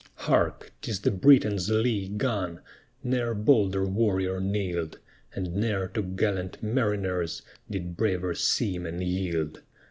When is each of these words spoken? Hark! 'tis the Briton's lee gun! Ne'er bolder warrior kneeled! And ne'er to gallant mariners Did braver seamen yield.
Hark! 0.25 0.73
'tis 0.81 1.01
the 1.01 1.11
Briton's 1.11 1.69
lee 1.69 2.07
gun! 2.09 2.59
Ne'er 3.03 3.35
bolder 3.35 3.85
warrior 3.85 4.39
kneeled! 4.41 4.97
And 5.35 5.53
ne'er 5.55 5.89
to 5.89 6.01
gallant 6.01 6.63
mariners 6.63 7.43
Did 7.69 7.95
braver 7.95 8.33
seamen 8.33 9.01
yield. 9.03 9.61